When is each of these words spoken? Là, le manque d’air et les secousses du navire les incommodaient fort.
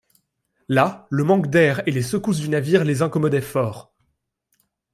Là, 0.67 1.05
le 1.11 1.23
manque 1.23 1.51
d’air 1.51 1.83
et 1.87 1.91
les 1.91 2.01
secousses 2.01 2.39
du 2.39 2.49
navire 2.49 2.83
les 2.83 3.03
incommodaient 3.03 3.39
fort. 3.39 3.93